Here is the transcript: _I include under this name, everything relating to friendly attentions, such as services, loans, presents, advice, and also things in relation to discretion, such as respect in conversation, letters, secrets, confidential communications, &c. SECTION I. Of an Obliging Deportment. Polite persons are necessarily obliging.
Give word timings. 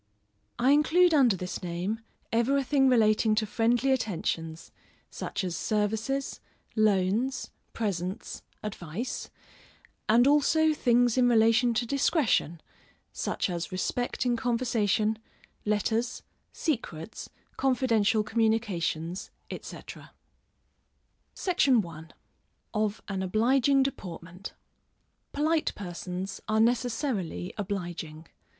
_I 0.57 0.71
include 0.71 1.13
under 1.13 1.35
this 1.35 1.61
name, 1.61 1.99
everything 2.31 2.89
relating 2.89 3.35
to 3.35 3.45
friendly 3.45 3.91
attentions, 3.91 4.71
such 5.11 5.43
as 5.43 5.55
services, 5.55 6.39
loans, 6.75 7.51
presents, 7.73 8.41
advice, 8.63 9.29
and 10.09 10.25
also 10.25 10.73
things 10.73 11.19
in 11.19 11.29
relation 11.29 11.75
to 11.75 11.85
discretion, 11.85 12.61
such 13.13 13.47
as 13.47 13.71
respect 13.71 14.25
in 14.25 14.35
conversation, 14.35 15.19
letters, 15.65 16.23
secrets, 16.51 17.29
confidential 17.55 18.23
communications, 18.23 19.29
&c. 19.51 19.59
SECTION 21.35 21.85
I. 21.85 22.05
Of 22.73 23.03
an 23.07 23.21
Obliging 23.21 23.83
Deportment. 23.83 24.53
Polite 25.31 25.73
persons 25.75 26.41
are 26.49 26.59
necessarily 26.59 27.53
obliging. 27.55 28.27